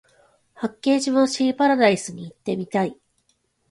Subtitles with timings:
[0.55, 2.97] 八景島シーパラダイスに行ってみたい